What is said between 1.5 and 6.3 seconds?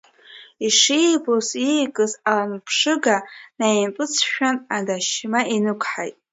иикыз аланарԥшыга лаимпыҵшәан, адашьма инықәҳаит.